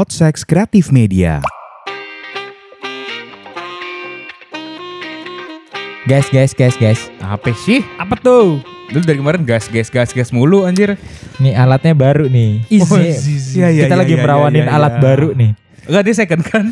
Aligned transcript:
Podsex 0.00 0.48
Kreatif 0.48 0.88
Media. 0.96 1.44
Guys, 6.08 6.24
guys, 6.32 6.56
guys, 6.56 6.72
guys. 6.80 7.12
Apa 7.20 7.52
sih? 7.52 7.84
Apa 8.00 8.16
tuh? 8.16 8.64
Dulu 8.88 9.04
dari 9.04 9.20
kemarin 9.20 9.44
gas 9.44 9.68
gas 9.68 9.92
gas 9.92 10.16
gas 10.16 10.32
mulu 10.32 10.64
anjir. 10.64 10.96
Nih 11.36 11.52
alatnya 11.52 11.92
baru 11.92 12.32
nih. 12.32 12.64
Ih, 12.72 12.80
Oh, 12.80 12.96
zi- 12.96 13.04
iya. 13.04 13.12
zi- 13.12 13.42
zi. 13.44 13.54
Iya, 13.60 13.68
iya, 13.68 13.82
Kita 13.84 13.92
iya, 13.92 14.00
lagi 14.00 14.14
iya, 14.16 14.22
merawanin 14.24 14.64
iya, 14.64 14.72
alat 14.72 14.94
iya. 14.96 15.02
baru 15.04 15.28
nih. 15.36 15.50
Enggak 15.84 16.02
dia 16.08 16.14
second 16.16 16.42
kan? 16.48 16.64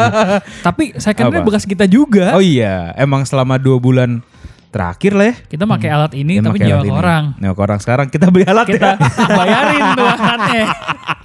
Tapi 0.72 0.84
secondnya 0.96 1.44
Apa? 1.44 1.48
bekas 1.52 1.68
kita 1.68 1.84
juga. 1.84 2.32
oh 2.32 2.40
iya, 2.40 2.96
emang 2.96 3.28
selama 3.28 3.60
dua 3.60 3.76
bulan 3.76 4.24
terakhir 4.72 5.12
lah 5.12 5.26
ya. 5.30 5.34
Kita 5.52 5.68
pakai 5.68 5.88
alat 5.92 6.16
ini 6.16 6.40
Yang 6.40 6.48
tapi 6.48 6.58
nyewa 6.64 6.80
alat 6.80 6.88
ke 6.88 6.96
orang. 6.96 7.24
Nyewa 7.44 7.52
ke 7.52 7.60
orang 7.60 7.78
sekarang 7.84 8.06
kita 8.08 8.26
beli 8.32 8.48
alat 8.48 8.66
Kita 8.66 8.96
ya. 8.96 9.28
bayarin 9.36 9.84
tuh 9.92 10.06
alatnya. 10.08 10.64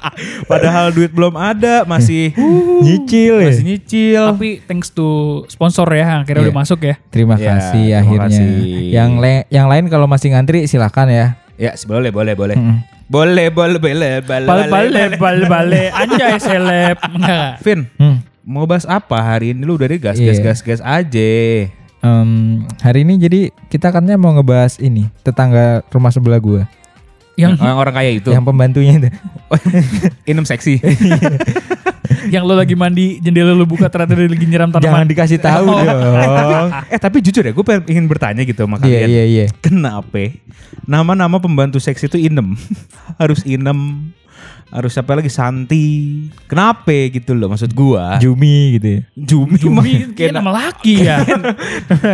Padahal 0.51 0.89
duit 0.89 1.09
belum 1.09 1.33
ada, 1.33 1.83
masih 1.83 2.31
Nyicil 2.85 3.39
ya. 3.39 3.47
masih 3.47 3.65
nyicil. 3.65 4.21
Tapi 4.29 4.49
thanks 4.63 4.89
to 4.89 5.07
sponsor 5.45 5.85
ya, 5.89 6.21
akhirnya 6.21 6.41
Iya. 6.41 6.47
udah 6.47 6.57
masuk 6.57 6.79
ya. 6.81 6.95
Terima 7.09 7.35
Ya, 7.35 7.53
kasih 7.53 7.85
terima 7.85 7.99
akhirnya. 8.01 8.39
kasih. 8.39 8.49
Yang 8.89 9.11
le- 9.17 9.45
yang 9.49 9.67
lain 9.67 9.85
kalau 9.87 10.05
masih 10.05 10.31
ngantri 10.31 10.63
silakan 10.63 11.07
ya. 11.07 11.27
Ya, 11.55 11.75
boleh 11.83 12.07
boleh 12.09 12.33
boleh. 12.33 12.55
Mm-mm. 12.55 12.77
Boleh 13.05 13.49
boleh 13.49 13.77
boleh 13.77 14.13
boleh. 14.21 14.45
Bal 14.45 14.63
bale 14.65 15.03
bal 15.15 15.39
bale 15.45 15.83
anjay 15.99 16.37
seleb. 16.37 16.97
Enggak. 17.01 17.59
Vin, 17.59 17.79
Hmm. 17.95 18.21
mau 18.41 18.63
bahas 18.63 18.85
apa 18.85 19.17
hari 19.17 19.51
ini 19.51 19.61
lu 19.61 19.75
dari 19.75 19.97
gas 19.97 20.15
Iya. 20.15 20.31
gas 20.31 20.39
gas 20.39 20.59
gas 20.61 20.79
aja. 20.79 21.31
Em, 21.99 22.63
hari 22.79 23.03
ini 23.03 23.19
jadi 23.19 23.39
kita 23.67 23.91
katanya 23.91 24.15
mau 24.15 24.31
ngebahas 24.31 24.79
ini 24.79 25.11
tetangga 25.19 25.83
rumah 25.89 26.07
sebelah 26.09 26.39
gua 26.39 26.63
Yang 27.39 27.51
Orang 27.57 27.77
orang 27.79 27.93
kaya 27.95 28.11
itu. 28.11 28.29
yang 28.29 28.43
pembantunya 28.43 28.93
itu. 28.95 29.09
Inem 30.31 30.43
seksi. 30.43 30.83
yang 32.33 32.43
lo 32.43 32.53
lagi 32.53 32.73
mandi 32.73 33.17
jendela 33.17 33.53
lo 33.53 33.63
buka 33.63 33.87
ternyata 33.87 34.13
dia 34.13 34.27
lagi 34.27 34.43
nyiram 34.43 34.69
Jangan 34.69 34.81
tanaman. 34.83 35.07
dikasih 35.07 35.39
tahu 35.39 35.65
Oh. 35.71 35.79
dong. 35.79 36.69
eh 36.85 36.99
tapi 36.99 37.17
jujur 37.19 37.41
ya, 37.41 37.51
gue 37.51 37.63
ingin 37.87 38.05
bertanya 38.05 38.43
gitu 38.43 38.65
sama 38.65 38.75
Iya 38.77 38.83
kalian. 39.01 39.07
iya 39.07 39.23
iya. 39.25 39.45
Kenapa 39.59 40.35
nama-nama 40.83 41.37
pembantu 41.37 41.77
seksi 41.77 42.05
itu 42.07 42.19
inem? 42.19 42.53
harus 43.15 43.41
inem, 43.43 44.09
harus 44.67 44.91
siapa 44.91 45.13
lagi 45.13 45.29
Santi. 45.29 45.85
Kenapa 46.45 46.91
gitu 47.07 47.33
loh 47.33 47.49
maksud 47.49 47.71
gua? 47.71 48.17
Jumi 48.17 48.77
gitu 48.77 48.87
ya. 48.89 49.01
Jumi, 49.15 49.55
Jumi 49.55 49.91
kayak, 50.09 50.13
kayak 50.13 50.33
nama 50.35 50.51
laki 50.51 50.93
ya. 50.99 51.17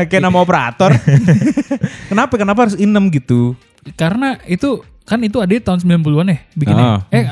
kayak 0.05 0.21
nama 0.21 0.37
operator. 0.37 0.91
kenapa 2.07 2.33
kenapa 2.35 2.59
harus 2.63 2.77
inem 2.77 3.09
gitu? 3.09 3.55
Karena 3.93 4.41
itu 4.49 4.81
kan 5.05 5.21
itu 5.21 5.37
ada 5.37 5.53
di 5.53 5.61
tahun 5.61 5.85
90-an 5.85 6.25
ya 6.33 6.37
bikinnya. 6.57 6.85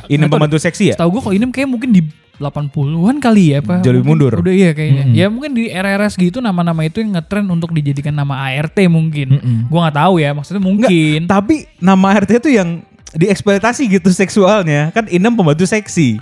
Inem 0.05 0.29
nggak 0.29 0.29
tahu 0.29 0.33
pembantu 0.37 0.57
seksi 0.61 0.93
ya? 0.93 0.95
Tahu 0.95 1.09
gue 1.17 1.21
kok 1.25 1.33
Inem 1.33 1.49
kayak 1.49 1.69
mungkin 1.73 1.89
di 1.89 2.01
80-an 2.37 3.17
kali 3.21 3.57
ya 3.57 3.59
Pak. 3.61 3.81
Mungkin 3.85 4.05
mundur. 4.05 4.33
Udah 4.37 4.53
iya 4.53 4.73
kayaknya. 4.73 5.05
Mm-mm. 5.09 5.17
Ya 5.17 5.25
mungkin 5.29 5.53
di 5.53 5.69
era-era 5.69 6.09
segitu 6.09 6.41
nama-nama 6.41 6.81
itu 6.85 7.01
yang 7.01 7.13
ngetren 7.13 7.45
untuk 7.49 7.73
dijadikan 7.73 8.13
nama 8.13 8.49
ART 8.49 8.77
mungkin. 8.89 9.37
Mm-mm. 9.37 9.57
Gua 9.69 9.89
nggak 9.89 9.97
tahu 9.97 10.13
ya, 10.21 10.29
maksudnya 10.33 10.61
mungkin. 10.61 11.29
Tapi 11.29 11.69
nama 11.77 12.13
RT 12.17 12.41
itu 12.41 12.49
yang 12.53 12.81
dieksploitasi 13.13 13.85
gitu 13.85 14.09
seksualnya 14.09 14.89
kan 14.89 15.05
inem 15.09 15.33
pembantu 15.37 15.69
seksi. 15.69 16.17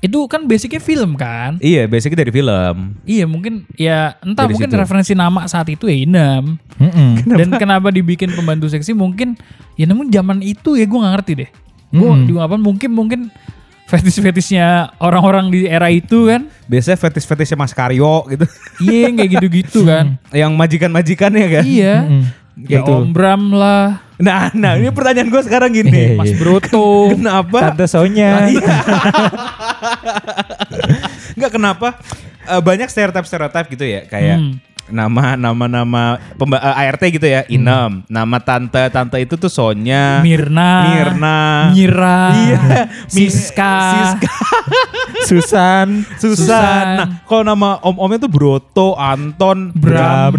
Itu 0.00 0.24
kan 0.26 0.48
basicnya 0.48 0.80
film 0.80 1.12
kan. 1.14 1.60
Iya, 1.60 1.84
basicnya 1.84 2.24
dari 2.24 2.32
film. 2.32 2.96
Iya 3.04 3.24
mungkin 3.28 3.68
ya 3.76 4.16
entah 4.24 4.48
Dari 4.48 4.56
mungkin 4.56 4.72
situ. 4.72 4.80
referensi 4.80 5.12
nama 5.12 5.44
saat 5.44 5.68
itu 5.68 5.84
ya 5.84 5.96
Inem. 5.96 6.56
Mm-mm. 6.80 7.28
Dan 7.28 7.52
kenapa 7.54 7.92
dibikin 7.92 8.32
pembantu 8.32 8.72
seksi 8.72 8.96
mungkin 8.96 9.36
ya 9.76 9.84
namun 9.84 10.08
zaman 10.08 10.40
itu 10.40 10.80
ya 10.80 10.88
gue 10.88 10.98
nggak 10.98 11.14
ngerti 11.20 11.32
deh. 11.44 11.50
Gue 11.92 12.08
Mm-mm. 12.08 12.24
juga 12.24 12.48
apa 12.48 12.56
mungkin 12.56 12.90
mungkin 12.90 13.20
fetish-fetishnya 13.86 14.96
orang-orang 15.02 15.50
di 15.50 15.66
era 15.66 15.90
itu 15.90 16.30
kan. 16.30 16.48
Biasanya 16.64 16.96
fetish-fetishnya 16.96 17.58
Mas 17.58 17.74
Karyo 17.74 18.24
gitu. 18.30 18.46
Iya 18.80 19.10
kayak 19.12 19.30
gitu-gitu 19.36 19.80
kan. 19.84 20.16
yang 20.40 20.56
majikan-majikannya 20.56 21.46
kan. 21.60 21.64
iya. 21.66 22.06
Mm-mm. 22.06 22.22
Ya 22.60 22.80
Betul. 22.84 23.08
Om 23.08 23.12
Bram 23.12 23.42
lah, 23.52 24.00
Nah, 24.20 24.52
nah 24.52 24.76
ini 24.76 24.92
pertanyaan 24.92 25.32
gue 25.32 25.42
sekarang 25.42 25.72
Iya, 25.72 25.80
gini. 25.80 26.02
Mas 26.14 26.30
iya. 26.30 26.36
Broto. 26.36 27.16
Kenapa? 27.16 27.72
Tante 27.72 27.86
Sonya. 27.88 28.52
Iya. 28.52 28.60
Enggak 31.40 31.52
kenapa 31.56 31.88
eh, 32.44 32.60
banyak 32.60 32.92
stereotip-stereotip 32.92 33.66
gitu 33.72 33.84
ya 33.88 34.04
kayak 34.04 34.36
Hmm. 34.38 34.60
Nama 34.90 35.34
nama 35.34 35.64
nama 35.66 36.02
pemba- 36.34 36.58
eh, 36.58 36.82
ART 36.84 37.02
gitu 37.08 37.22
ya 37.22 37.46
Inem 37.46 38.02
nama 38.06 38.36
tante 38.38 38.82
tante 38.90 39.16
itu 39.16 39.34
tuh 39.34 39.48
Sonya 39.48 40.20
Mirna. 40.20 40.70
Mirna 40.86 41.38
Mira. 41.70 42.20
Iya. 42.32 42.60
Mi- 43.10 43.30
Siska. 43.30 43.74
Siska 43.92 44.30
Susan. 45.20 45.88
Susan. 46.16 46.36
Susan. 46.36 46.86
Nah, 46.96 47.06
kalau 47.22 47.42
nama 47.44 47.78
om-omnya 47.80 48.18
tuh 48.18 48.30
Broto, 48.30 48.96
Anton, 48.96 49.70
Bram. 49.70 50.32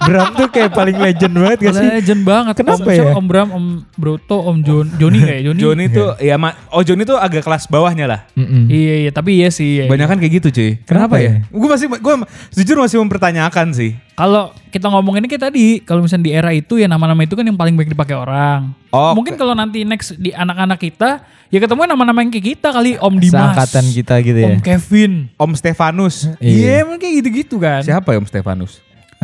Bram 0.00 0.28
tuh 0.38 0.46
kayak 0.48 0.70
paling 0.70 0.94
legend 0.94 1.32
banget 1.34 1.58
gak 1.64 1.74
sih? 1.74 1.88
Legend 1.88 2.22
banget. 2.22 2.54
Kenapa 2.54 2.84
Om, 2.84 2.92
ya? 2.92 3.04
Om 3.10 3.24
Bram, 3.24 3.48
Om 3.50 3.64
Broto, 3.96 4.36
Om 4.38 4.58
Jon, 4.60 4.86
Joni 4.94 5.18
ya? 5.18 5.38
Joni. 5.42 5.58
Joni 5.58 5.84
tuh 5.88 6.14
ya 6.18 6.36
ma 6.36 6.52
oh 6.70 6.82
Joni 6.82 7.02
tuh 7.02 7.16
agak 7.16 7.42
kelas 7.42 7.66
bawahnya 7.66 8.06
lah. 8.06 8.20
Mm-mm. 8.34 8.68
Iya 8.68 8.94
iya 9.00 9.10
tapi 9.10 9.40
iya 9.40 9.48
sih. 9.48 9.80
Iya, 9.80 9.84
Banyak 9.88 10.06
kan 10.06 10.18
kayak 10.18 10.32
gitu 10.38 10.48
cuy. 10.52 10.70
Kenapa 10.84 11.16
ya? 11.16 11.40
Gue 11.48 11.68
masih 11.68 11.86
gue 11.88 12.14
jujur 12.54 12.76
masih 12.76 12.96
mempertanyakan 13.00 13.39
sih. 13.72 13.96
Kalau 14.12 14.52
kita 14.68 14.92
ngomongin 14.92 15.24
ini 15.24 15.28
kayak 15.32 15.48
tadi, 15.48 15.80
kalau 15.80 16.04
misalnya 16.04 16.28
di 16.28 16.32
era 16.36 16.52
itu 16.52 16.76
ya 16.76 16.84
nama-nama 16.84 17.24
itu 17.24 17.32
kan 17.32 17.40
yang 17.40 17.56
paling 17.56 17.72
banyak 17.72 17.96
dipakai 17.96 18.12
orang. 18.12 18.76
Oh, 18.92 19.16
Mungkin 19.16 19.40
kalau 19.40 19.56
nanti 19.56 19.80
next 19.88 20.18
di 20.20 20.28
anak-anak 20.28 20.76
kita, 20.76 21.24
ya 21.48 21.56
ketemu 21.56 21.88
nama-nama 21.88 22.20
yang 22.20 22.28
kayak 22.28 22.46
kita 22.58 22.68
kali, 22.68 23.00
Om 23.00 23.16
Dimas, 23.16 23.56
Seangkatan 23.56 23.84
kita 23.96 24.14
gitu 24.20 24.38
ya. 24.44 24.48
Om 24.52 24.60
Kevin. 24.60 25.12
Om 25.40 25.52
Stefanus. 25.56 26.28
Iya. 26.36 26.52
Iya, 26.52 26.76
mungkin 26.84 27.00
kayak 27.00 27.14
gitu-gitu 27.24 27.56
kan. 27.56 27.80
Siapa 27.80 28.12
ya 28.12 28.18
Om 28.20 28.28
Stefanus? 28.28 28.72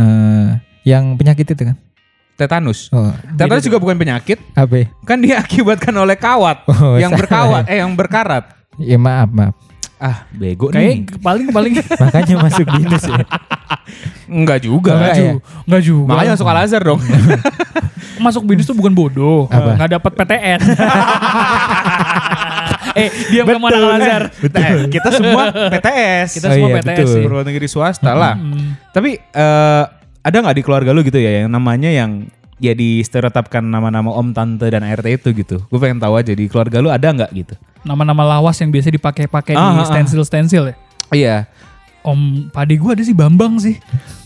Eh, 0.01 0.49
yang 0.89 1.19
penyakit 1.21 1.45
itu 1.45 1.63
kan? 1.67 1.77
Tetanus. 2.37 2.89
Oh, 2.93 3.13
Tetanus 3.37 3.65
juga 3.65 3.81
bukan 3.81 3.97
penyakit, 3.97 4.41
apa? 4.53 4.89
kan 5.09 5.17
diakibatkan 5.25 5.93
oleh 5.97 6.17
kawat 6.21 6.69
Oh, 6.69 7.01
yang 7.01 7.13
berkawat, 7.21 7.65
eh 7.69 7.81
yang 7.81 7.93
berkarat. 7.97 8.53
Ya 8.77 9.01
maaf 9.01 9.33
maaf. 9.33 9.57
Ah, 9.97 10.29
bego 10.29 10.69
nih. 10.69 11.09
Kayak 11.09 11.25
paling 11.25 11.47
paling 11.49 11.73
Makanya 12.05 12.35
masuk 12.37 12.67
dinas 12.69 13.05
ya. 13.05 13.25
Enggak 14.29 14.59
juga. 14.65 14.93
Enggak 14.93 15.17
ya? 15.17 15.33
Enggak 15.65 15.83
juga. 15.83 16.09
Makanya 16.13 16.31
masuk 16.37 16.49
Al 16.53 16.59
Azhar 16.61 16.83
dong. 16.85 17.01
masuk 18.25 18.43
binus 18.45 18.69
tuh 18.69 18.77
bukan 18.77 18.93
bodoh. 18.93 19.49
Apa? 19.49 19.77
Nggak 19.77 19.91
dapat 20.01 20.13
PTN. 20.13 20.61
eh, 23.01 23.09
dia 23.29 23.43
mau 23.45 23.69
anak 23.69 23.81
Al-Azhar. 23.81 24.23
Nah, 24.33 24.71
kita 24.89 25.09
semua 25.13 25.43
PTS. 25.53 26.29
Kita 26.41 26.47
Oh 26.49 26.53
semua 26.57 26.69
iya, 26.69 26.77
PTS 26.81 26.97
betul. 26.97 27.13
sih. 27.13 27.23
perguruan 27.25 27.47
negeri 27.47 27.69
swasta 27.69 28.13
lah. 28.17 28.35
Hmm. 28.37 28.77
Tapi 28.93 29.11
eh, 29.21 29.85
ada 30.27 30.37
nggak 30.43 30.57
di 30.59 30.63
keluarga 30.67 30.91
lu 30.91 31.07
gitu 31.07 31.23
ya 31.23 31.45
yang 31.45 31.51
namanya 31.53 31.91
yang 31.93 32.27
ya 32.57 32.73
di 32.73 33.01
stereotipkan 33.01 33.61
nama-nama 33.61 34.09
om 34.09 34.31
tante 34.31 34.67
dan 34.67 34.81
ART 34.81 35.07
itu 35.07 35.29
gitu. 35.31 35.57
Gue 35.67 35.79
pengen 35.79 35.99
tahu 35.99 36.17
aja 36.17 36.31
di 36.31 36.47
keluarga 36.47 36.79
lu 36.79 36.89
ada 36.89 37.05
nggak 37.07 37.31
gitu? 37.33 37.55
Nama-nama 37.83 38.25
lawas 38.27 38.57
yang 38.57 38.69
biasa 38.69 38.91
dipakai-pakai 38.91 39.55
Ah, 39.55 39.63
ah, 39.63 39.73
di 39.73 39.81
ah. 39.81 39.87
stensil-stensil 39.87 40.63
ya. 40.67 40.75
Iya. 41.09 41.37
Om 42.01 42.51
pade 42.51 42.75
gua 42.77 42.95
ada 42.95 43.03
sih 43.03 43.13
Bambang 43.13 43.59
sih. 43.59 43.77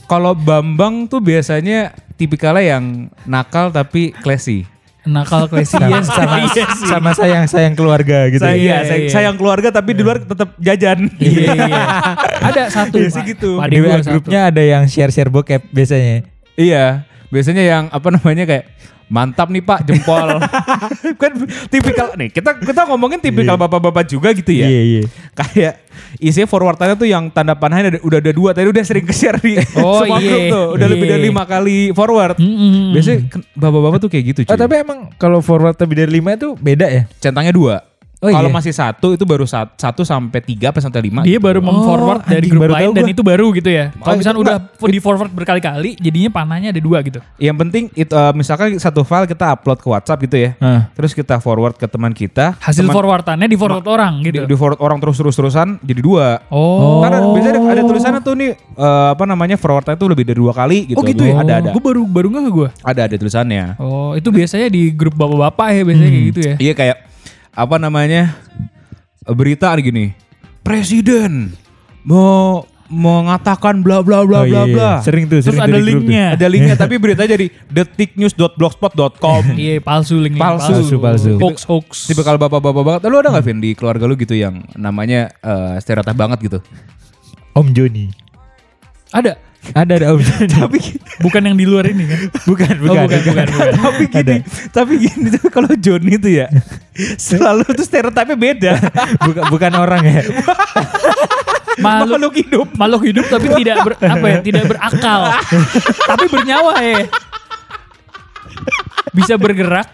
Kalau 0.05 0.33
Bambang 0.33 1.07
tuh 1.07 1.19
biasanya 1.19 1.91
tipikalnya 2.15 2.77
yang 2.77 2.85
nakal 3.25 3.69
tapi 3.69 4.13
classy. 4.15 4.69
Nakal 5.01 5.49
klasi 5.49 5.81
Sama, 5.81 5.89
iya 5.89 6.01
sama, 6.05 6.37
iya 6.39 6.65
sih. 6.77 6.87
sama 6.87 7.11
sayang 7.17 7.45
sayang 7.49 7.73
keluarga 7.73 8.29
gitu. 8.29 8.45
Saya, 8.45 8.53
ya. 8.53 8.61
iya, 8.61 8.69
Iya, 8.77 8.79
saya- 8.85 9.01
iya. 9.01 9.11
sayang 9.11 9.37
keluarga 9.37 9.73
tapi 9.73 9.91
di 9.91 10.05
luar 10.05 10.21
tetap 10.21 10.53
jajan. 10.61 11.09
Iya 11.17 11.53
iya. 11.57 11.85
Ada 12.53 12.63
satu. 12.69 13.01
Iya 13.01 13.09
sih 13.09 13.23
gitu. 13.27 13.57
Di 13.65 13.81
WA 13.81 13.97
satu. 13.99 14.13
grupnya 14.13 14.41
ada 14.47 14.61
yang 14.61 14.85
share-share 14.85 15.29
bokep 15.29 15.65
biasanya. 15.69 16.29
iya. 16.55 17.09
Biasanya 17.31 17.63
yang 17.63 17.85
apa 17.89 18.11
namanya 18.11 18.45
kayak 18.45 18.67
mantap 19.07 19.51
nih 19.51 19.59
Pak 19.59 19.83
jempol. 19.85 20.39
kan 21.23 21.33
tipikal 21.67 22.15
nih 22.15 22.31
kita 22.31 22.55
kita 22.57 22.87
ngomongin 22.87 23.19
tipikal 23.19 23.55
bapak-bapak 23.57 24.07
juga 24.07 24.31
gitu 24.31 24.51
ya. 24.51 24.67
Iya 24.67 24.81
iya. 24.83 25.03
Kayak 25.33 25.75
isinya 26.17 26.47
forwardannya 26.47 26.95
tuh 26.95 27.07
yang 27.07 27.27
tanda 27.29 27.55
panahnya 27.55 27.91
ada- 27.93 28.03
udah 28.03 28.19
ada 28.19 28.31
dua 28.31 28.51
tadi 28.51 28.67
udah 28.67 28.83
sering 28.83 29.03
ke-share 29.03 29.39
di 29.39 29.59
Oh, 29.77 29.99
semua 30.01 30.19
iya. 30.19 30.27
grup 30.29 30.43
tuh. 30.49 30.67
Udah 30.75 30.87
Iya. 30.87 30.93
lebih 30.95 31.07
dari 31.09 31.23
lima 31.25 31.43
kali 31.45 31.79
forward. 31.91 32.37
Mm-mm. 32.37 32.95
Biasanya 32.95 33.19
kan 33.29 33.41
bapak-bapak 33.53 33.99
tuh 33.99 34.11
kayak 34.11 34.25
gitu 34.31 34.41
cuy. 34.45 34.51
Oh 34.51 34.59
tapi 34.59 34.75
emang 34.79 34.99
kalau 35.17 35.39
forward 35.41 35.75
lebih 35.75 35.97
dari 35.99 36.11
lima 36.13 36.35
itu 36.35 36.55
beda 36.55 36.87
ya? 36.87 37.03
Centangnya 37.19 37.51
dua. 37.51 37.90
Oh, 38.21 38.29
Kalau 38.29 38.53
iya? 38.53 38.55
masih 38.55 38.77
satu 38.77 39.17
itu 39.17 39.25
baru 39.25 39.49
sat- 39.49 39.81
satu 39.81 40.05
sampai 40.05 40.45
tiga 40.45 40.69
apa 40.69 40.77
sampai 40.77 41.09
lima. 41.09 41.25
Dia 41.25 41.41
gitu. 41.41 41.49
baru 41.49 41.65
mem-forward 41.65 42.21
dari 42.23 42.45
anjing, 42.45 42.53
grup 42.53 42.63
baru 42.63 42.73
lain 42.77 42.85
tahu 42.85 42.93
dan 42.93 43.03
gua. 43.03 43.15
itu 43.17 43.23
baru 43.25 43.47
gitu 43.57 43.71
ya. 43.73 43.85
Kalau 43.91 44.05
Oh, 44.05 44.19
misalnya 44.21 44.37
itu 44.37 44.45
udah 44.45 44.57
di 44.93 45.01
forward 45.01 45.33
berkali-kali, 45.33 45.91
jadinya 45.97 46.29
panahnya 46.31 46.69
ada 46.69 46.81
dua 46.85 47.01
gitu. 47.01 47.17
Yang 47.41 47.57
penting 47.59 47.85
itu 47.97 48.13
eh, 48.13 48.33
misalkan 48.37 48.77
satu 48.77 49.09
file 49.09 49.25
kita 49.25 49.57
upload 49.57 49.81
ke 49.81 49.89
WhatsApp 49.89 50.21
gitu 50.21 50.37
ya. 50.37 50.51
Hah. 50.61 50.93
Terus 50.93 51.17
kita 51.17 51.41
forward 51.41 51.81
ke 51.81 51.89
teman 51.89 52.13
kita. 52.13 52.61
Hasil 52.61 52.85
teman- 52.85 52.93
forwardannya 52.93 53.49
di 53.49 53.57
forward 53.57 53.89
orang 53.89 54.21
di, 54.21 54.29
gitu. 54.29 54.45
di 54.45 54.53
forward 54.53 54.77
orang 54.79 55.01
terus 55.01 55.17
terus 55.17 55.33
terusan 55.33 55.81
jadi 55.81 56.01
dua. 56.05 56.45
oh. 56.53 57.01
Karena 57.01 57.25
biasanya 57.25 57.53
ada, 57.57 57.73
ada 57.73 57.83
tulisannya 57.83 58.21
tuh 58.21 58.35
nih 58.37 58.51
eh, 58.53 59.09
apa 59.17 59.25
namanya 59.25 59.57
forwardnya 59.57 59.97
tuh 59.97 60.13
lebih 60.13 60.29
dari 60.29 60.37
dua 60.37 60.53
kali 60.53 60.93
gitu. 60.93 61.01
Oh 61.01 61.09
gitu 61.09 61.25
ya? 61.25 61.41
Ada 61.41 61.53
ada. 61.59 61.71
Gue 61.73 61.81
baru 61.81 62.05
baru 62.05 62.29
nggak 62.29 62.53
gue. 62.53 62.69
Ada 62.85 63.09
ada 63.09 63.17
tulisannya. 63.17 63.81
Oh 63.81 64.13
itu 64.13 64.29
biasanya 64.29 64.69
di 64.69 64.93
grup 64.93 65.17
bapak-bapak 65.17 65.67
ya 65.73 65.83
biasanya 65.89 66.11
kayak 66.13 66.27
gitu 66.29 66.41
ya. 66.45 66.57
Iya 66.61 66.75
kayak 66.77 66.97
apa 67.53 67.77
namanya? 67.77 68.37
berita 69.31 69.71
gini. 69.79 70.17
Presiden 70.65 71.55
mau 72.03 72.67
mengatakan 72.91 73.87
bla 73.87 74.03
bla 74.03 74.27
bla 74.27 74.43
Oh, 74.43 74.47
bla 74.51 74.67
iya, 74.67 74.67
iya. 74.67 74.75
bla. 74.75 74.93
Sering 74.99 75.31
tuh, 75.31 75.39
Terus 75.39 75.55
sering 75.55 75.63
ada 75.63 75.79
linknya. 75.79 76.25
Ada 76.35 76.47
linknya 76.51 76.75
tapi 76.75 76.99
berita 77.03 77.23
jadi 77.23 77.47
detiknews.blogspot.com. 77.71 79.43
Iya 79.61 79.79
palsu 79.79 80.19
link 80.19 80.35
Palsu. 80.35 80.75
Palsu, 80.75 80.97
palsu. 80.99 81.33
Hoax 81.39 81.59
hoax. 81.71 82.11
Tipe 82.11 82.21
kalau 82.27 82.37
bapak-bapak 82.43 82.83
banget. 82.83 83.01
Lu 83.07 83.17
ada 83.23 83.31
nggak 83.31 83.45
Vin 83.47 83.59
di 83.63 83.71
keluarga 83.79 84.11
lu 84.11 84.19
gitu 84.19 84.35
yang 84.35 84.67
namanya 84.75 85.31
eh, 85.39 85.79
stereotip 85.79 86.19
banget 86.19 86.39
gitu? 86.43 86.59
Om 87.55 87.71
Joni. 87.71 88.11
Ada. 89.15 89.50
Ada 89.71 89.93
ada 89.95 90.07
Om 90.11 90.21
Joni. 90.21 90.49
Tapi 90.51 90.79
Bukan 91.21 91.41
yang 91.43 91.53
di 91.53 91.65
luar 91.65 91.85
ini 91.87 92.05
kan? 92.05 92.21
bukan, 92.43 92.75
Oh, 92.83 92.97
bukan, 92.97 93.21
bukan, 93.23 93.45
bukan. 93.47 93.73
tapi 93.77 94.05
gini, 94.09 94.37
tapi 94.73 94.93
gini 94.99 95.27
tuh 95.31 95.49
kalau 95.49 95.69
Joni 95.75 96.17
tuh 96.17 96.33
ya 96.35 96.49
selalu 97.29 97.69
tuh 97.71 97.85
stereotipnya 97.85 98.37
beda. 98.37 98.73
bukan 99.21 99.43
bukan 99.49 99.73
orang 99.75 100.03
ya. 100.03 100.23
Makhluk 101.79 102.17
Makhluk 102.19 102.35
hidup. 102.37 102.67
makhluk 102.75 103.03
hidup 103.07 103.25
tapi 103.27 103.47
tidak 103.55 103.77
ber, 103.83 103.93
apa 103.97 104.27
ya 104.27 104.39
tidak 104.43 104.65
berakal 104.67 105.21
tapi 106.05 106.25
bernyawa 106.27 106.73
ya 106.79 107.01
bisa 109.13 109.35
bergerak 109.35 109.89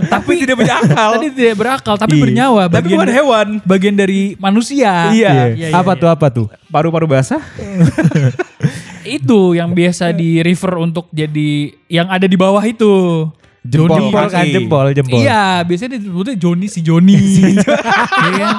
Tapi 0.00 0.30
tidak 0.36 0.58
punya 0.58 0.74
akal. 0.76 1.10
tadi 1.14 1.28
tidak 1.30 1.54
berakal 1.56 1.94
tapi 1.94 2.12
Iya. 2.12 2.22
bernyawa 2.24 2.62
Tapi 2.66 2.74
bagian 2.76 2.98
bukan 2.98 3.10
hewan. 3.12 3.46
bagian 3.62 3.94
dari 3.94 4.20
manusia 4.36 4.90
Iya. 5.08 5.30
Iya, 5.30 5.44
iya, 5.54 5.68
apa 5.72 5.94
iya. 5.94 6.00
tuh 6.00 6.08
apa 6.08 6.26
tuh? 6.28 6.46
Paru-paru 6.66 7.06
basah. 7.06 7.38
itu 9.08 9.56
yang 9.56 9.72
biasa 9.72 10.12
di 10.12 10.44
refer 10.44 10.76
untuk 10.76 11.08
jadi 11.08 11.72
yang 11.88 12.12
ada 12.12 12.28
di 12.28 12.36
bawah 12.36 12.60
itu 12.60 13.24
Jempol 13.68 14.08
Jempol 14.08 14.26
kan 14.32 14.44
jempol 14.48 14.86
jempol. 14.96 15.18
Iya, 15.20 15.60
biasanya 15.66 16.00
disebutnya 16.00 16.34
Joni 16.40 16.66
si 16.74 16.80
Joni. 16.80 17.18
Iya 17.18 18.32
kan? 18.38 18.56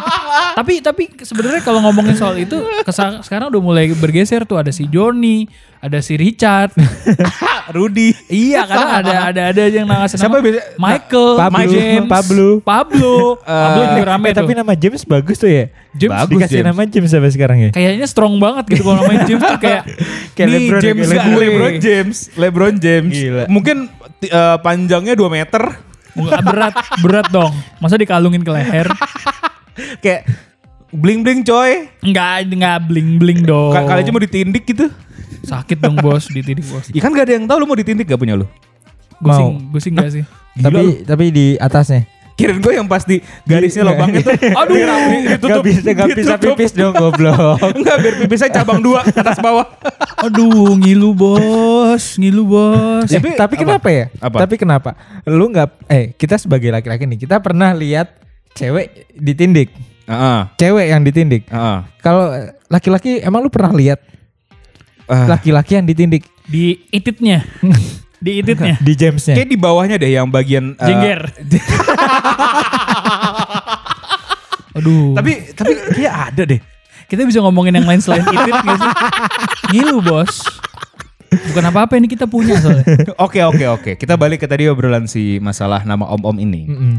Tapi 0.59 0.73
tapi 0.83 1.03
sebenarnya 1.23 1.61
kalau 1.65 1.81
ngomongin 1.81 2.13
soal 2.13 2.37
itu 2.37 2.61
sekarang 3.25 3.49
udah 3.49 3.61
mulai 3.63 3.89
bergeser 3.95 4.45
tuh 4.45 4.61
ada 4.61 4.69
si 4.69 4.85
Joni, 4.85 5.49
ada 5.81 5.97
si 6.03 6.13
Richard. 6.19 6.75
Rudy. 7.69 8.09
iya, 8.27 8.63
karena 8.63 8.87
ada 8.99 9.13
ada 9.29 9.41
ada 9.49 9.61
yang 9.65 9.85
nama 9.85 10.05
Siapa 10.05 10.37
biasa- 10.37 10.75
Michael, 10.75 11.29
Pablo, 11.35 11.69
James, 11.69 12.07
Pablo. 12.07 12.47
Pablo, 12.59 13.13
Pablo 13.39 13.81
juga 13.87 14.03
rame 14.07 14.25
Eh, 14.25 14.35
tapi 14.35 14.51
nama 14.53 14.73
James 14.73 15.01
bagus 15.03 15.37
tuh 15.37 15.47
ya. 15.47 15.65
James 15.91 16.13
Bagus, 16.15 16.33
Dikasih 16.35 16.55
James. 16.55 16.67
nama 16.67 16.81
James 16.83 17.09
sampai 17.09 17.31
sekarang 17.31 17.57
ya. 17.59 17.69
kayaknya 17.69 18.05
strong 18.05 18.37
banget 18.37 18.63
gitu 18.67 18.81
kalau 18.83 18.97
namanya 18.99 19.25
James 19.25 19.41
tuh 19.43 19.59
kayak 19.59 19.83
Kayak 20.35 20.47
nih 20.47 20.59
LeBron 20.61 20.77
ya, 20.77 20.83
James 20.83 21.07
kayak 21.07 21.25
gue. 21.25 21.41
LeBron 21.41 21.75
James. 21.79 22.17
LeBron 22.33 22.75
James. 22.77 23.13
Gila. 23.13 23.43
Mungkin 23.47 23.77
eh, 24.21 24.57
panjangnya 24.59 25.13
2 25.13 25.25
meter. 25.29 25.63
Berat 26.15 26.73
berat 26.99 27.27
dong. 27.29 27.51
Masa 27.77 27.95
dikalungin 27.95 28.41
ke 28.41 28.49
leher? 28.49 28.87
Kayak 29.99 30.27
bling 30.89 31.21
bling 31.21 31.41
coy. 31.41 31.87
Enggak, 32.01 32.45
enggak 32.45 32.77
bling-bling 32.83 33.41
dong. 33.41 33.71
Ka- 33.71 33.85
Kali 33.85 34.01
aja 34.01 34.09
mau 34.09 34.19
ditindik 34.19 34.65
gitu. 34.65 34.89
Sakit 35.49 35.77
dong 35.81 35.97
bos, 35.97 36.29
ditidik 36.29 36.65
bos. 36.69 36.85
Ya 36.93 37.01
kan 37.01 37.09
gak 37.09 37.25
ada 37.25 37.33
yang 37.41 37.49
tahu 37.49 37.57
lu 37.57 37.65
mau 37.65 37.73
ditindik 37.73 38.05
gak 38.05 38.21
punya 38.21 38.37
lu. 38.37 38.45
Mau. 39.19 39.57
gue 39.57 39.81
sih 39.81 39.91
enggak 39.91 40.09
sih. 40.13 40.23
Tapi 40.61 41.03
tapi 41.03 41.25
di 41.33 41.45
atasnya. 41.57 42.05
Kirain 42.39 42.55
gue 42.63 42.71
yang 42.71 42.87
pas 42.87 43.03
di 43.03 43.19
garisnya 43.43 43.83
lubang 43.83 44.15
itu. 44.15 44.31
Aduh, 44.63 44.79
Gak 45.43 45.59
bisa 45.59 45.91
gak 45.91 46.07
bisa 46.15 46.39
ditutup. 46.39 46.55
pipis 46.55 46.71
dong 46.71 46.95
goblok. 46.95 47.59
Enggak, 47.75 47.95
biar 47.99 48.15
pipisnya 48.15 48.49
cabang 48.63 48.79
dua 48.79 49.03
atas 49.03 49.43
bawah. 49.43 49.67
Aduh, 50.23 50.71
ngilu 50.79 51.11
bos, 51.11 52.15
ngilu 52.15 52.47
bos. 52.47 53.11
Eh, 53.11 53.19
Tapi 53.19 53.35
tapi 53.35 53.55
apa? 53.59 53.63
kenapa 53.67 53.87
ya? 53.91 54.05
Apa? 54.23 54.37
Tapi 54.47 54.55
kenapa? 54.55 54.89
Lu 55.27 55.51
nggak 55.51 55.91
eh 55.91 56.15
kita 56.15 56.39
sebagai 56.39 56.71
laki-laki 56.71 57.03
nih, 57.03 57.19
kita 57.27 57.43
pernah 57.43 57.75
lihat 57.75 58.15
cewek 58.55 59.11
ditindik. 59.19 59.75
Heeh. 60.07 60.39
Cewek 60.55 60.87
yang 60.95 61.03
ditindik. 61.03 61.43
Heeh. 61.51 61.79
Kalau 61.99 62.31
eh, 62.31 62.55
laki-laki 62.71 63.19
emang 63.19 63.43
lu 63.43 63.51
pernah 63.51 63.75
lihat. 63.75 63.99
Laki-laki 65.09 65.73
yang 65.73 65.83
ditindik 65.83 66.23
Di 66.45 66.77
ititnya, 66.89 67.41
di 68.25 68.39
ititnya. 68.39 68.77
di 68.77 68.93
Jamesnya? 68.93 69.33
Kayak 69.33 69.49
di 69.49 69.57
bawahnya 69.57 69.95
deh 69.95 70.11
yang 70.11 70.29
bagian 70.29 70.73
eh, 70.75 70.85
Jengger. 70.85 71.21
Aduh. 74.77 75.17
Tapi 75.17 75.31
tapi 75.53 75.71
kayak 75.91 76.15
ada 76.31 76.43
deh. 76.45 76.61
kita 77.09 77.25
bisa 77.25 77.41
ngomongin 77.41 77.73
yang 77.73 77.89
lain 77.89 77.97
selain 77.99 78.21
itit 78.21 78.53
gak 78.53 78.77
sih? 78.77 78.91
Ngilu 79.73 79.97
bos. 79.99 80.45
Bukan 81.29 81.63
apa-apa 81.65 81.97
ini 81.97 82.05
kita 82.05 82.25
punya 82.25 82.57
soalnya. 82.57 82.85
Oke 83.25 83.41
oke 83.41 83.65
oke. 83.69 83.91
Kita 83.97 84.13
balik 84.13 84.41
ke 84.41 84.47
tadi 84.49 84.65
obrolan 84.65 85.05
si 85.05 85.37
masalah 85.37 85.81
nama 85.81 86.05
om-om 86.05 86.37
ini. 86.37 86.65
Mm-mm. 86.65 86.93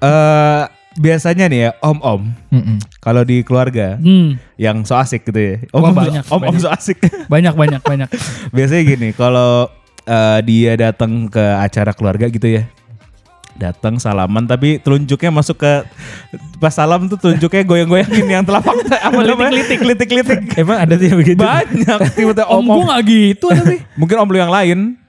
Eh 0.00 0.64
biasanya 0.92 1.46
nih 1.46 1.60
ya 1.60 1.70
om-om 1.80 2.34
kalau 2.98 3.22
di 3.22 3.40
keluarga 3.40 3.94
Hmm, 3.96 4.36
yang 4.56 4.82
so 4.82 4.94
asik 4.94 5.22
gitu 5.22 5.38
ya. 5.38 5.54
Om 5.70 5.80
Wah, 5.80 5.92
banyak, 5.92 6.24
om-om 6.26 6.50
banyak. 6.50 6.60
so 6.60 6.68
asik. 6.68 6.98
banyak 7.32 7.54
banyak 7.54 7.80
banyak. 7.80 8.08
biasanya 8.56 8.82
gini, 8.84 9.08
kalau 9.12 9.70
eh, 10.02 10.38
dia 10.42 10.74
datang 10.76 11.26
ke 11.26 11.40
acara 11.40 11.92
keluarga 11.92 12.26
gitu 12.26 12.44
ya. 12.50 12.66
Datang 13.52 14.00
salaman 14.00 14.44
tapi 14.44 14.80
telunjuknya 14.80 15.28
masuk 15.28 15.60
ke 15.60 15.72
pas 16.56 16.72
salam 16.72 17.04
tuh 17.06 17.16
telunjuknya 17.16 17.60
goyang-goyangin 17.62 18.24
yang 18.26 18.40
telapak 18.40 18.72
apa 19.00 19.20
namanya? 19.20 19.52
Litik-litik. 19.52 20.08
Emang 20.56 20.80
ada 20.80 20.96
tuh 20.96 21.06
yang 21.06 21.18
begitu? 21.18 21.40
Banyak 21.40 21.98
tiba-tiba 22.14 22.48
Om 22.48 22.64
om-om. 22.64 22.76
gue 22.76 22.86
gak 22.88 23.02
gitu 23.04 23.46
tapi. 23.48 23.76
Mungkin 23.94 24.16
om 24.16 24.28
lu 24.28 24.38
yang 24.38 24.48
lain. 24.48 24.99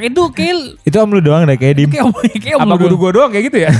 Itu 0.00 0.30
kayak 0.30 0.78
Itu 0.82 0.96
om 0.96 1.10
lu 1.10 1.18
doang 1.18 1.42
deh 1.42 1.54
kayak 1.54 1.74
di 1.74 1.82
kayak 1.88 2.04
om, 2.04 2.14
kayak 2.14 2.54
om 2.54 2.60
Apa 2.60 2.70
lu 2.70 2.76
guru 2.78 2.88
doang. 2.88 3.00
gua 3.00 3.10
doang 3.12 3.30
kayak 3.30 3.44
gitu 3.46 3.58
ya? 3.60 3.70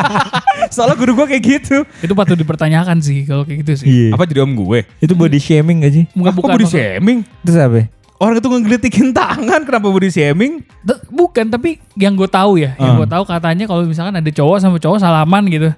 Soalnya 0.74 0.96
guru 0.96 1.12
gua 1.14 1.26
kayak 1.26 1.42
gitu. 1.42 1.84
Itu 2.00 2.12
patut 2.12 2.34
dipertanyakan 2.34 2.98
sih 2.98 3.22
kalau 3.22 3.44
kayak 3.44 3.62
gitu 3.62 3.72
sih. 3.76 3.86
Iya. 3.86 4.08
Apa 4.12 4.24
jadi 4.24 4.40
om 4.40 4.52
gue? 4.54 4.88
Itu 4.98 5.12
body 5.12 5.36
shaming 5.36 5.82
gak 5.82 5.92
sih? 5.92 6.04
Bukan 6.10 6.32
body 6.32 6.64
shaming? 6.64 7.18
Terus 7.42 7.56
apa? 7.58 7.84
Orang 8.16 8.38
itu 8.38 8.46
ngegelitikin 8.46 9.10
tangan 9.10 9.60
kenapa 9.60 9.86
body 9.86 10.08
shaming? 10.08 10.62
Bukan, 11.10 11.50
tapi 11.50 11.82
yang 11.96 12.14
gue 12.14 12.24
tahu 12.24 12.54
ya, 12.56 12.72
yang 12.76 12.94
Ah. 12.94 12.98
gue 12.98 13.08
tahu 13.08 13.24
katanya 13.26 13.64
kalau 13.66 13.82
misalkan 13.82 14.14
ada 14.14 14.30
cowok 14.30 14.56
sama 14.56 14.78
cowok 14.78 14.98
salaman 14.98 15.42
gitu, 15.46 15.74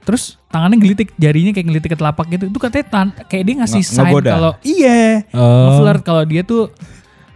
terus 0.00 0.38
tangannya 0.46 0.78
gelitik, 0.78 1.10
jarinya 1.16 1.50
kayak 1.50 1.66
ngelitik 1.66 1.90
ke 1.90 1.98
telapak 1.98 2.30
gitu, 2.30 2.46
itu 2.46 2.58
katanya 2.58 2.86
tan- 2.86 3.16
kayak 3.26 3.42
dia 3.42 3.54
ngasih 3.58 3.82
Nge- 3.82 3.90
sign 3.90 4.14
kalau 4.22 4.52
iya, 4.62 5.26
Oh. 5.34 5.82
flirt 5.82 6.02
kalau 6.02 6.22
dia 6.22 6.40
tuh, 6.40 6.70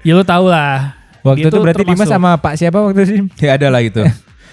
ya 0.01 0.15
lo 0.15 0.23
tau 0.23 0.47
lah. 0.47 0.98
Waktu 1.29 1.47
itu 1.47 1.57
berarti 1.59 1.83
Dimas 1.83 1.99
termasuk- 2.01 2.15
sama 2.15 2.31
Pak 2.37 2.55
siapa 2.55 2.79
waktu 2.81 3.01
itu? 3.03 3.15
Ya 3.45 3.55
ada 3.55 3.69
lah 3.69 3.81
itu. 3.81 4.03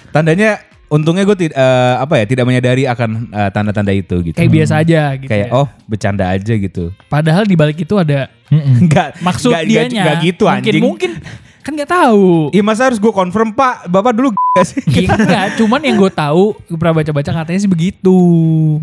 Tandanya 0.09 0.59
untungnya 0.85 1.23
gue 1.23 1.37
tidak 1.41 1.57
apa 1.97 2.13
ya 2.15 2.25
tidak 2.25 2.45
menyadari 2.45 2.83
akan 2.85 3.09
eh, 3.27 3.49
tanda-tanda 3.49 3.89
itu 3.89 4.15
gitu. 4.23 4.37
kayak 4.37 4.51
biasa 4.51 4.73
aja 4.79 5.01
gitu. 5.15 5.27
Kayak 5.27 5.47
ya. 5.49 5.55
oh 5.55 5.67
bercanda 5.85 6.25
aja 6.27 6.53
gitu. 6.53 6.93
Padahal 7.05 7.43
di 7.43 7.55
balik 7.55 7.77
itu 7.77 7.95
ada. 7.95 8.29
Enggak 8.53 9.17
maksud 9.27 9.49
enggak, 9.49 9.65
dianya. 9.65 10.03
gitu 10.21 10.45
mungkin, 10.45 10.61
anjing. 10.61 10.83
Mungkin 10.83 11.11
kan 11.59 11.71
nggak 11.73 11.89
tahu. 11.89 12.53
Ih 12.53 12.61
masa 12.61 12.85
harus 12.85 13.01
gue 13.01 13.09
confirm 13.09 13.49
pak 13.49 13.89
Bapak 13.89 14.13
dulu 14.13 14.29
gak 14.55 14.63
sih 14.63 14.79
Iya, 14.85 15.17
enggak, 15.17 15.45
cuman 15.57 15.81
yang 15.81 15.97
gue 15.97 16.07
tahu, 16.07 16.53
gue 16.53 16.77
pernah 16.77 16.95
baca-baca 16.95 17.31
katanya 17.35 17.59
sih 17.59 17.67
begitu. 17.67 18.17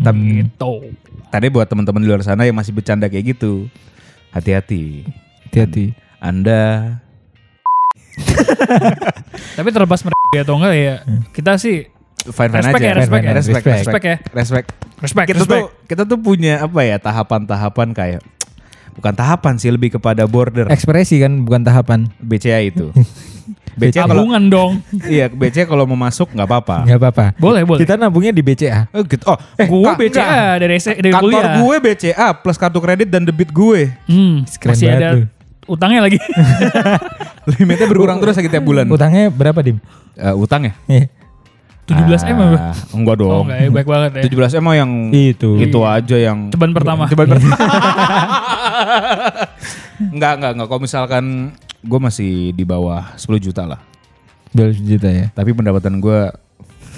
Tapi- 0.03 0.43
Gitu. 0.43 0.73
Tadi 1.31 1.49
buat 1.49 1.65
teman-teman 1.65 1.97
di 1.97 2.05
luar 2.05 2.21
sana 2.21 2.43
yang 2.43 2.53
masih 2.53 2.69
bercanda 2.69 3.09
kayak 3.09 3.33
gitu 3.33 3.65
Hati-hati 4.29 5.01
Hati-hati. 5.47 5.97
Anda 6.19 6.93
Tapi 9.57 9.67
terlepas 9.69 9.99
mereka 10.01 10.37
atau 10.39 10.55
enggak 10.55 10.73
ya, 10.73 10.95
kita 11.31 11.57
sih 11.57 11.87
fine-fine 12.23 12.63
Respect 12.63 12.79
aja 12.79 12.85
ya, 12.85 12.93
respect 12.95 13.23
ya. 13.23 13.33
Respect, 13.33 13.35
Respect. 13.35 13.65
respect, 13.67 13.83
Respect 13.83 14.05
ya. 14.05 14.15
respect. 14.33 14.67
respect, 14.97 15.27
Kita 15.27 15.39
respect. 15.39 15.53
tuh 15.53 15.65
kita 15.85 16.01
tuh 16.05 16.17
punya 16.17 16.53
apa 16.61 16.79
ya 16.81 16.97
tahapan-tahapan 16.97 17.89
kayak 17.91 18.21
Bukan 18.93 19.09
tahapan 19.11 19.57
sih 19.57 19.73
lebih 19.73 19.89
kepada 19.91 20.21
border 20.23 20.69
Ekspresi 20.69 21.17
kan 21.17 21.41
bukan 21.41 21.65
tahapan. 21.65 22.13
BCA 22.21 22.61
itu 22.61 22.93
BCA 23.81 24.05
Tabungan 24.05 24.45
dong. 24.45 24.85
Iya 25.09 25.27
BCA 25.27 25.65
kalau 25.65 25.89
mau 25.89 25.97
masuk 25.97 26.29
nggak 26.29 26.45
apa-apa 26.45 26.85
Nggak 26.85 26.99
apa-apa. 27.01 27.25
Boleh, 27.35 27.65
boleh. 27.65 27.81
Kita 27.81 27.97
nabungnya 27.97 28.29
di 28.29 28.45
BCA. 28.45 28.85
Oh 28.93 29.01
gitu. 29.01 29.25
Oh, 29.25 29.33
eh, 29.57 29.65
gue 29.65 29.91
BCA 29.97 30.21
enggak. 30.21 30.55
dari, 30.61 30.75
S- 30.77 30.93
dari 30.93 31.09
Kantor 31.09 31.25
kuliah. 31.25 31.53
gue 31.57 31.75
BCA 31.81 32.27
plus 32.37 32.53
kartu 32.55 32.77
kredit 32.77 33.09
dan 33.09 33.25
debit 33.25 33.49
gue. 33.49 33.89
Hmm, 34.05 34.45
Keren 34.61 34.71
masih 34.71 34.87
ada 34.87 35.07
tuh. 35.11 35.25
Utangnya 35.65 36.01
lagi. 36.03 36.19
Limitnya 37.51 37.87
berkurang 37.87 38.17
terus 38.17 38.35
lagi 38.35 38.47
tiap 38.47 38.63
bulan. 38.63 38.87
Utangnya 38.87 39.27
berapa, 39.27 39.59
Dim? 39.59 39.77
Eh, 40.15 40.33
utang 40.33 40.63
ya? 40.63 40.73
Iya. 40.87 41.07
17 41.83 41.99
M 42.31 42.37
apa? 42.39 42.71
Ah, 42.71 42.75
Enggak 42.95 43.15
Oh, 43.19 43.43
dong. 43.43 43.43
enggak 43.51 43.59
ya, 43.59 43.67
baik 43.69 43.87
banget 43.91 44.11
ya. 44.15 44.21
17 44.31 44.55
M 44.55 44.67
yang 44.71 44.91
Itu. 45.11 45.49
itu 45.59 45.79
aja 45.83 46.15
yang 46.15 46.47
Ceban 46.47 46.71
pertama. 46.71 47.03
Ceban 47.11 47.27
pertama. 47.27 47.55
enggak, 50.15 50.33
enggak, 50.39 50.51
enggak. 50.55 50.67
Kalau 50.69 50.81
misalkan 50.81 51.23
gue 51.83 51.99
masih 51.99 52.31
di 52.55 52.63
bawah 52.63 53.11
10 53.19 53.35
juta 53.43 53.67
lah. 53.67 53.79
12 54.55 54.79
juta 54.79 55.09
ya. 55.11 55.25
Tapi 55.35 55.51
pendapatan 55.51 55.99
gue 55.99 56.31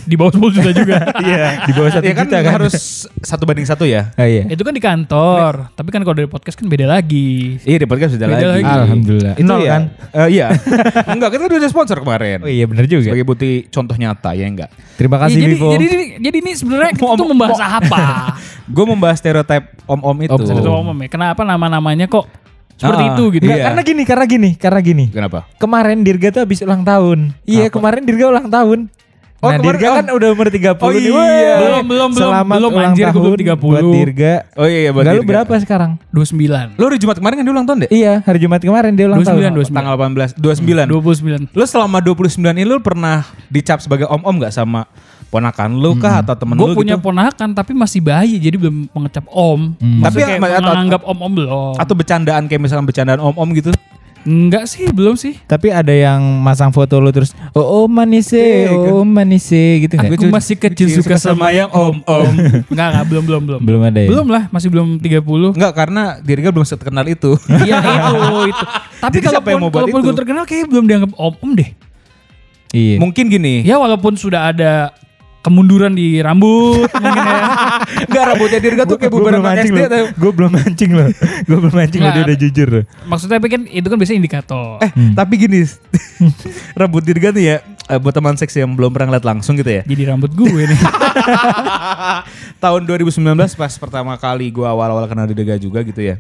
di 0.05 0.15
bawah 0.15 0.31
10 0.31 0.55
juta 0.55 0.71
juga. 0.71 0.97
Iya. 1.25 1.65
Di 1.65 1.71
bawah 1.71 1.89
satu 1.91 2.05
ya 2.05 2.13
kan, 2.13 2.25
juta 2.25 2.39
kan. 2.39 2.53
harus 2.55 2.75
satu 3.19 3.43
banding 3.43 3.65
satu 3.65 3.83
ya. 3.83 4.13
Ah, 4.13 4.24
iya. 4.24 4.45
Itu 4.45 4.62
kan 4.62 4.71
di 4.71 4.79
kantor, 4.79 5.74
tapi 5.74 5.89
kan 5.89 6.01
kalau 6.01 6.13
dari 6.13 6.25
podcast 6.25 6.55
kan 6.55 6.65
beda 6.65 6.85
lagi. 6.85 7.57
Iya 7.62 7.77
di 7.81 7.88
podcast 7.88 8.13
sudah 8.13 8.27
Beda 8.27 8.47
lagi. 8.47 8.62
lagi. 8.62 8.74
Alhamdulillah. 8.85 9.33
Itu 9.35 9.45
Nol 9.45 9.59
ya. 9.59 9.71
kan? 9.71 9.81
Eh, 10.13 10.27
iya. 10.31 10.47
enggak, 11.13 11.29
kita 11.31 11.43
udah 11.47 11.67
sponsor 11.67 11.97
kemarin. 12.00 12.39
Oh 12.39 12.47
iya 12.47 12.65
benar 12.65 12.85
juga. 12.85 13.09
Sebagai 13.09 13.25
bukti 13.25 13.50
contoh 13.67 13.95
nyata 13.95 14.31
ya 14.31 14.45
enggak. 14.45 14.69
Terima 14.95 15.17
Ya, 15.17 15.21
kasih 15.27 15.39
jadi, 15.41 15.55
Vivo. 15.57 15.67
jadi 15.74 15.85
jadi 15.85 16.05
jadi 16.21 16.38
ini 16.39 16.51
sebenarnya 16.53 16.91
kita 16.93 17.05
Om- 17.05 17.17
tuh 17.17 17.27
membahas 17.27 17.57
om- 17.57 17.74
apa? 17.81 18.01
Gue 18.75 18.85
membahas 18.85 19.17
stereotip 19.17 19.63
om-om 19.85 20.17
itu. 20.21 20.31
Om- 20.31 20.41
Bisa 20.41 20.53
umum 20.71 20.97
ya. 20.97 21.07
Kenapa 21.07 21.41
nama-namanya 21.41 22.05
kok 22.05 22.25
seperti 22.75 23.03
Ah, 23.03 23.12
itu 23.13 23.24
gitu? 23.31 23.45
Iya. 23.45 23.63
Karena 23.65 23.81
gini, 23.81 24.03
karena 24.03 24.25
gini, 24.25 24.50
karena 24.53 24.79
gini. 24.81 25.05
Kenapa? 25.07 25.47
Kemarin 25.55 26.01
Dirga 26.01 26.27
tuh 26.29 26.41
habis 26.43 26.59
ulang 26.59 26.83
tahun. 26.83 27.31
Iya, 27.45 27.69
kemarin 27.69 28.03
Dirga 28.03 28.25
ulang 28.27 28.47
tahun. 28.50 28.79
Oh, 29.45 29.47
nah, 29.47 29.55
kemarin- 29.55 29.65
Dirga 29.71 29.85
oh. 29.85 29.93
kan 29.93 30.05
udah 30.11 30.29
umur 30.31 30.47
30 30.47 30.57
Oh, 30.75 30.89
nih. 30.89 30.99
iya. 30.99 31.13
Wah. 31.13 31.25
Belum, 31.55 31.83
belum, 31.85 32.09
belum. 32.09 32.09
Selamat 32.17 32.55
Belum, 32.55 32.71
ulang 32.71 32.85
anjir, 32.87 33.03
gua 33.03 33.11
tahun 33.11 33.23
belum 33.23 33.37
30. 33.37 33.61
buat 33.63 33.83
Dirga. 33.87 34.33
Oh 34.53 34.65
iya, 34.65 34.79
iya 34.79 34.89
buat 34.89 35.01
Enggak 35.01 35.13
lu 35.13 35.21
Dirga. 35.21 35.31
berapa 35.31 35.53
sekarang? 35.59 35.91
29. 36.09 36.67
Lu 36.73 36.83
hari 36.83 36.97
Jumat 36.97 37.15
kemarin 37.15 37.35
kan 37.35 37.43
dia 37.43 37.53
ulang 37.53 37.65
tahun 37.65 37.77
deh? 37.79 37.89
Iya, 37.89 38.13
hari 38.19 38.39
Jumat 38.39 38.59
kemarin 38.59 38.91
dia 38.91 39.05
ulang 39.05 39.19
29, 39.19 39.29
tahun. 39.29 39.53
29. 39.55 39.77
Tanggal 39.77 39.95
18, 39.95 40.29
29. 40.33 40.87
29. 40.89 41.41
Lu 41.51 41.63
selama 41.63 41.97
29 41.99 42.25
ini 42.53 42.65
lu 42.65 42.77
pernah 42.79 43.17
dicap 43.47 43.77
sebagai 43.77 44.05
om-om 44.05 44.35
gak 44.37 44.51
sama 44.51 44.89
ponakan 45.27 45.75
lu 45.75 45.93
kah 45.95 46.21
atau 46.21 46.31
temen 46.33 46.55
Gue 46.55 46.71
lu 46.71 46.75
punya 46.75 46.95
gitu? 46.95 47.03
ponakan 47.03 47.49
tapi 47.51 47.71
masih 47.71 47.99
bayi 47.99 48.37
jadi 48.37 48.55
belum 48.57 48.87
mengecap 48.89 49.27
om. 49.27 49.75
Hmm. 49.75 49.99
Tapi 49.99 50.15
Tapi 50.15 50.31
kayak 50.31 50.39
atau- 50.39 50.63
menganggap 50.65 51.01
om-om 51.03 51.31
belum. 51.33 51.73
Atau 51.75 51.93
bercandaan 51.93 52.43
kayak 52.45 52.61
misalnya 52.61 52.85
bercandaan 52.85 53.19
om-om 53.19 53.49
gitu? 53.51 53.69
Enggak 54.25 54.65
sih, 54.65 54.89
belum 54.89 55.13
sih. 55.13 55.38
Tapi 55.46 55.70
ada 55.70 55.94
yang 55.94 56.17
masang 56.41 56.74
foto 56.74 56.98
lu 56.98 57.13
terus, 57.13 57.38
oh, 57.53 57.62
oh 57.62 57.86
manise, 57.86 58.65
oh 58.74 59.05
manise 59.05 59.86
gitu 59.86 59.94
Aku 60.01 60.17
enggak? 60.17 60.34
masih 60.34 60.58
kecil 60.58 60.89
suka 60.98 61.22
sama 61.22 61.53
yang 61.53 61.70
om-om. 61.70 62.34
Enggak, 62.74 62.88
enggak, 62.89 63.05
belum, 63.05 63.24
belum, 63.29 63.41
belum. 63.46 63.60
Belum 63.62 63.82
ada 63.86 64.00
ya? 64.01 64.10
Belum 64.10 64.27
lah, 64.34 64.50
masih 64.50 64.74
belum 64.74 64.98
30. 64.98 65.53
Enggak, 65.53 65.74
karena 65.77 66.17
Dirga 66.25 66.50
belum 66.50 66.65
terkenal 66.65 67.05
itu. 67.05 67.38
Iya 67.65 67.77
itu, 67.82 68.17
itu. 68.50 68.65
Tapi 69.05 69.17
Jadi 69.22 69.27
siapa 69.29 69.48
yang 69.53 69.62
mau 69.62 69.70
kalaupun, 69.70 69.94
kalaupun 69.94 70.10
gue 70.10 70.15
terkenal 70.17 70.44
kayaknya 70.50 70.67
belum 70.74 70.86
dianggap 70.89 71.12
om-om 71.22 71.51
deh. 71.53 71.70
Iya. 72.74 72.98
Mungkin 72.98 73.25
gini. 73.29 73.62
Ya 73.62 73.77
walaupun 73.77 74.17
sudah 74.17 74.50
ada 74.50 74.89
kemunduran 75.45 75.93
di 75.93 76.17
rambut 76.25 76.89
mungkin 77.03 77.21
ya. 77.21 77.39
Enggak 78.09 78.23
rambutnya 78.33 78.59
Dirga 78.59 78.83
tuh 78.89 78.97
kayak 78.97 79.11
bubaran 79.13 79.41
SD 79.45 79.69
loh. 79.69 79.85
atau 79.85 80.03
Gue 80.17 80.31
belum 80.33 80.51
mancing 80.57 80.91
loh. 80.97 81.07
Gue 81.47 81.57
belum 81.61 81.73
mancing 81.77 82.01
loh, 82.01 82.11
dia 82.17 82.23
udah 82.25 82.37
jujur. 82.41 82.69
Maksudnya 83.05 83.37
tapi 83.37 83.47
kan 83.53 83.61
itu 83.69 83.85
kan 83.85 83.97
biasanya 84.01 84.19
indikator. 84.25 84.81
Eh, 84.81 84.91
tapi 85.13 85.33
gini. 85.37 85.61
rambut 86.73 87.05
Dirga 87.05 87.29
tuh 87.35 87.43
ya 87.43 87.61
eh, 87.87 87.99
buat 87.99 88.13
teman 88.13 88.35
seks 88.35 88.53
yang 88.55 88.73
belum 88.73 88.91
pernah 88.91 89.13
ngeliat 89.13 89.25
langsung 89.25 89.53
gitu 89.55 89.69
ya. 89.69 89.81
Jadi 89.85 90.03
rambut 90.05 90.31
gue 90.33 90.63
nih. 90.65 90.79
Tahun 92.63 92.81
2019 92.81 93.21
pas 93.55 93.73
pertama 93.77 94.15
kali 94.17 94.49
gua 94.49 94.73
awal-awal 94.73 95.05
kenal 95.05 95.25
Dirga 95.29 95.55
juga 95.55 95.85
gitu 95.85 96.01
ya. 96.01 96.17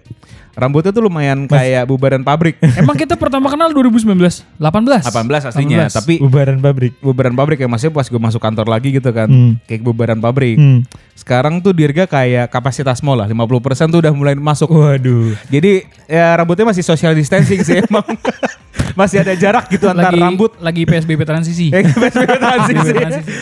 Rambutnya 0.55 0.95
tuh 0.95 1.03
lumayan 1.03 1.51
kayak 1.51 1.83
bubaran 1.83 2.23
pabrik. 2.23 2.55
Emang 2.79 2.95
kita 2.95 3.19
pertama 3.19 3.51
kenal 3.51 3.75
2019? 3.75 4.15
18? 4.55 5.03
18 5.03 5.51
aslinya, 5.51 5.91
18. 5.91 5.99
tapi 5.99 6.13
Bubaran 6.15 6.57
pabrik. 6.63 6.93
bubaran 7.03 7.35
pabrik 7.35 7.59
ya 7.59 7.67
maksudnya 7.67 7.91
pas 7.91 8.07
gue 8.07 8.21
masuk 8.21 8.39
kantor 8.39 8.67
lagi 8.71 8.95
gitu 8.95 9.11
kan. 9.11 9.27
Hmm. 9.27 9.59
Kayak 9.67 9.83
bubaran 9.83 10.19
pabrik. 10.23 10.55
Hmm. 10.55 10.87
Sekarang 11.11 11.59
tuh 11.59 11.75
Dirga 11.75 12.07
kayak 12.07 12.47
kapasitas 12.55 13.03
mall 13.03 13.19
lah, 13.19 13.27
50% 13.27 13.91
tuh 13.91 13.99
udah 13.99 14.13
mulai 14.15 14.35
masuk. 14.39 14.71
Waduh. 14.71 15.35
Jadi 15.51 15.83
ya 16.07 16.31
rambutnya 16.39 16.71
masih 16.71 16.87
social 16.87 17.11
distancing 17.11 17.59
sih 17.59 17.81
emang. 17.83 18.07
Masih 18.95 19.19
ada 19.19 19.35
jarak 19.35 19.67
gitu 19.67 19.85
antar 19.85 20.09
lagi, 20.09 20.17
rambut. 20.17 20.51
lagi 20.57 20.81
PSBB 20.83 21.21
transisi. 21.21 21.67
PSBB 21.75 22.31
transisi. 22.39 22.91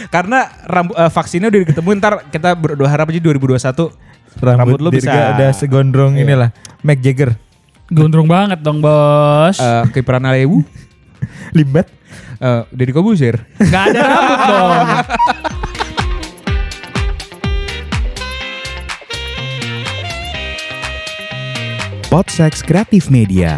Karena 0.08 0.40
rambu, 0.64 0.92
eh, 0.92 1.08
vaksinnya 1.08 1.48
udah 1.48 1.60
diketemuin 1.62 1.98
ntar 1.98 2.14
kita 2.28 2.52
berdoa 2.52 2.86
harap 2.86 3.08
aja 3.08 3.20
2021 3.20 3.94
Rambut, 4.34 4.82
lu 4.82 4.90
Dirga 4.90 4.98
bisa 4.98 5.14
udah 5.32 5.50
segondrong 5.54 6.14
Iya. 6.14 6.26
inilah. 6.26 6.50
Mick 6.82 7.00
Jagger. 7.00 7.38
Gondrong 7.86 8.26
banget 8.26 8.60
dong 8.60 8.82
bos. 8.82 9.56
eh 9.56 9.86
kiperan 9.92 10.26
Alewu, 10.26 10.66
Limbat. 11.58 11.86
eh 12.36 12.62
Deddy 12.70 12.92
Kobuzer. 12.92 13.46
Gak 13.62 13.94
ada 13.94 14.02
rambut 14.04 14.40
dong. 14.50 14.88
Podsex 22.10 22.62
Kreatif 22.62 23.10
Media. 23.10 23.58